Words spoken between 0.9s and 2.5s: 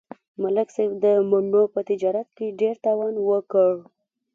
د مڼو په تجارت